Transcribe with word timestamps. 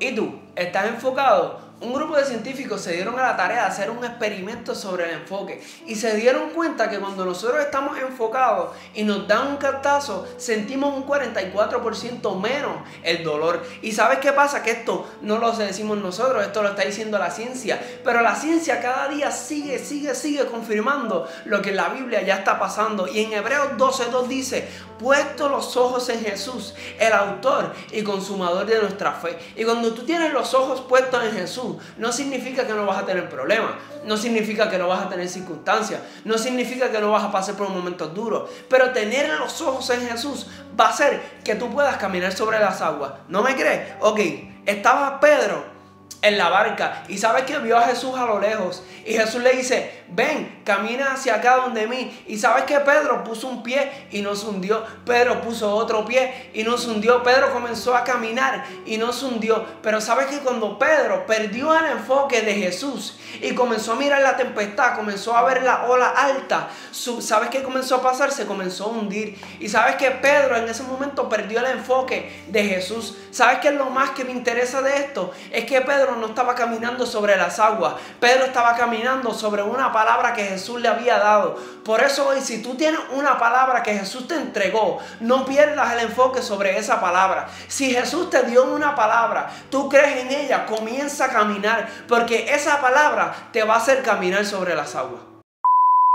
¿Y 0.00 0.14
tú? 0.14 0.40
¿Estás 0.56 0.88
enfocado? 0.88 1.60
Un 1.80 1.94
grupo 1.94 2.14
de 2.14 2.26
científicos 2.26 2.82
se 2.82 2.92
dieron 2.92 3.18
a 3.18 3.22
la 3.22 3.36
tarea 3.38 3.62
de 3.62 3.68
hacer 3.68 3.90
un 3.90 4.04
experimento 4.04 4.74
sobre 4.74 5.04
el 5.04 5.20
enfoque 5.20 5.62
y 5.86 5.94
se 5.94 6.14
dieron 6.14 6.50
cuenta 6.50 6.90
que 6.90 6.98
cuando 6.98 7.24
nosotros 7.24 7.58
estamos 7.58 7.96
enfocados 7.98 8.76
y 8.92 9.02
nos 9.02 9.26
dan 9.26 9.46
un 9.46 9.56
cartazo, 9.56 10.28
sentimos 10.36 10.94
un 10.94 11.06
44% 11.06 12.38
menos 12.38 12.72
el 13.02 13.24
dolor. 13.24 13.62
¿Y 13.80 13.92
sabes 13.92 14.18
qué 14.18 14.30
pasa? 14.32 14.62
Que 14.62 14.72
esto 14.72 15.08
no 15.22 15.38
lo 15.38 15.52
decimos 15.52 15.96
nosotros, 15.96 16.44
esto 16.44 16.62
lo 16.62 16.68
está 16.68 16.82
diciendo 16.82 17.18
la 17.18 17.30
ciencia, 17.30 17.80
pero 18.04 18.20
la 18.20 18.36
ciencia 18.36 18.82
cada 18.82 19.08
día 19.08 19.30
sigue, 19.30 19.78
sigue, 19.78 20.14
sigue 20.14 20.44
confirmando 20.44 21.26
lo 21.46 21.62
que 21.62 21.70
en 21.70 21.76
la 21.76 21.88
Biblia 21.88 22.20
ya 22.20 22.36
está 22.36 22.58
pasando. 22.58 23.08
Y 23.08 23.20
en 23.20 23.32
Hebreos 23.32 23.70
12.2 23.78 24.26
dice, 24.26 24.68
puesto 24.98 25.48
los 25.48 25.78
ojos 25.78 26.08
en 26.10 26.22
Jesús, 26.22 26.74
el 26.98 27.12
autor 27.14 27.72
y 27.90 28.02
consumador 28.02 28.66
de 28.66 28.80
nuestra 28.80 29.12
fe. 29.12 29.38
Y 29.56 29.64
cuando 29.64 29.94
tú 29.94 30.04
tienes 30.04 30.32
los 30.32 30.52
ojos 30.52 30.82
puestos 30.82 31.24
en 31.24 31.32
Jesús, 31.32 31.69
no 31.98 32.12
significa 32.12 32.66
que 32.66 32.72
no 32.72 32.86
vas 32.86 33.02
a 33.02 33.06
tener 33.06 33.28
problemas, 33.28 33.72
no 34.04 34.16
significa 34.16 34.70
que 34.70 34.78
no 34.78 34.88
vas 34.88 35.04
a 35.04 35.08
tener 35.08 35.28
circunstancias, 35.28 36.00
no 36.24 36.38
significa 36.38 36.90
que 36.90 37.00
no 37.00 37.10
vas 37.10 37.24
a 37.24 37.32
pasar 37.32 37.56
por 37.56 37.68
momentos 37.68 38.14
duros, 38.14 38.50
pero 38.68 38.90
tener 38.92 39.28
los 39.38 39.60
ojos 39.60 39.88
en 39.90 40.08
Jesús 40.08 40.46
va 40.78 40.86
a 40.86 40.90
hacer 40.90 41.20
que 41.44 41.54
tú 41.54 41.70
puedas 41.70 41.96
caminar 41.96 42.32
sobre 42.32 42.58
las 42.58 42.80
aguas. 42.80 43.12
¿No 43.28 43.42
me 43.42 43.54
crees? 43.54 43.94
Ok, 44.00 44.20
estaba 44.66 45.20
Pedro 45.20 45.79
en 46.22 46.38
la 46.38 46.48
barca. 46.48 47.04
Y 47.08 47.18
sabes 47.18 47.44
que 47.44 47.58
vio 47.58 47.78
a 47.78 47.82
Jesús 47.82 48.16
a 48.16 48.26
lo 48.26 48.40
lejos. 48.40 48.82
Y 49.04 49.14
Jesús 49.14 49.42
le 49.42 49.52
dice, 49.52 50.00
ven, 50.12 50.60
camina 50.64 51.12
hacia 51.12 51.36
acá 51.36 51.56
donde 51.56 51.86
mí 51.86 52.24
y 52.26 52.38
sabes 52.38 52.64
que 52.64 52.78
Pedro 52.80 53.24
puso 53.24 53.48
un 53.48 53.62
pie 53.62 53.90
y 54.10 54.22
no 54.22 54.34
se 54.34 54.46
hundió, 54.46 54.84
Pedro 55.04 55.40
puso 55.40 55.74
otro 55.74 56.04
pie 56.04 56.50
y 56.52 56.62
no 56.62 56.76
se 56.76 56.90
hundió, 56.90 57.22
Pedro 57.22 57.52
comenzó 57.52 57.96
a 57.96 58.04
caminar 58.04 58.64
y 58.84 58.98
no 58.98 59.12
se 59.12 59.26
hundió, 59.26 59.64
pero 59.82 60.00
sabes 60.00 60.26
que 60.26 60.38
cuando 60.38 60.78
Pedro 60.78 61.26
perdió 61.26 61.76
el 61.76 61.86
enfoque 61.86 62.42
de 62.42 62.54
Jesús 62.54 63.18
y 63.40 63.54
comenzó 63.54 63.92
a 63.92 63.96
mirar 63.96 64.22
la 64.22 64.36
tempestad, 64.36 64.96
comenzó 64.96 65.36
a 65.36 65.42
ver 65.42 65.62
la 65.62 65.84
ola 65.84 66.10
alta, 66.10 66.68
sabes 66.92 67.50
que 67.50 67.62
comenzó 67.62 67.96
a 67.96 68.02
pasar, 68.02 68.32
se 68.32 68.46
comenzó 68.46 68.86
a 68.86 68.88
hundir. 68.88 69.38
Y 69.60 69.68
sabes 69.68 69.96
que 69.96 70.10
Pedro 70.10 70.56
en 70.56 70.68
ese 70.68 70.82
momento 70.82 71.28
perdió 71.28 71.60
el 71.60 71.66
enfoque 71.66 72.44
de 72.48 72.64
Jesús, 72.64 73.16
sabes 73.30 73.60
que 73.60 73.70
lo 73.70 73.90
más 73.90 74.10
que 74.10 74.24
me 74.24 74.32
interesa 74.32 74.82
de 74.82 74.96
esto 74.96 75.32
es 75.50 75.64
que 75.64 75.80
Pedro 75.80 76.09
no 76.16 76.26
estaba 76.28 76.54
caminando 76.54 77.06
sobre 77.06 77.36
las 77.36 77.58
aguas. 77.58 77.94
Pedro 78.18 78.44
estaba 78.44 78.74
caminando 78.74 79.32
sobre 79.34 79.62
una 79.62 79.92
palabra 79.92 80.32
que 80.32 80.44
Jesús 80.44 80.80
le 80.80 80.88
había 80.88 81.18
dado. 81.18 81.56
Por 81.84 82.00
eso 82.02 82.28
hoy, 82.28 82.40
si 82.40 82.62
tú 82.62 82.74
tienes 82.74 83.00
una 83.12 83.38
palabra 83.38 83.82
que 83.82 83.98
Jesús 83.98 84.28
te 84.28 84.34
entregó, 84.34 84.98
no 85.20 85.44
pierdas 85.44 85.92
el 85.92 86.00
enfoque 86.00 86.42
sobre 86.42 86.78
esa 86.78 87.00
palabra. 87.00 87.48
Si 87.68 87.92
Jesús 87.92 88.30
te 88.30 88.42
dio 88.44 88.64
una 88.64 88.94
palabra, 88.94 89.50
tú 89.70 89.88
crees 89.88 90.24
en 90.24 90.30
ella, 90.30 90.66
comienza 90.66 91.26
a 91.26 91.28
caminar, 91.30 91.88
porque 92.08 92.52
esa 92.54 92.80
palabra 92.80 93.34
te 93.52 93.62
va 93.64 93.74
a 93.74 93.78
hacer 93.78 94.02
caminar 94.02 94.44
sobre 94.44 94.74
las 94.74 94.94
aguas. 94.94 95.22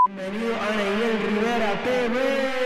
Bienvenido 0.08 0.54
a 0.56 0.68
Rivera 0.72 1.82
TV. 1.84 2.65